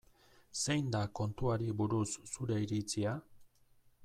[0.61, 3.19] Zein da kontuari buruz zure iritzia?